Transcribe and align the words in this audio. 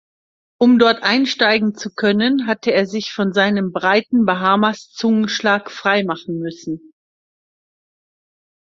Um 0.59 0.79
dort 0.79 1.03
einsteigen 1.03 1.75
zu 1.75 1.93
können, 1.93 2.47
hatte 2.47 2.71
er 2.73 2.87
sich 2.87 3.13
von 3.13 3.33
seinem 3.33 3.71
breiten 3.71 4.25
Bahamas-Zungenschlag 4.25 5.69
freimachen 5.69 6.39
müssen. 6.39 6.91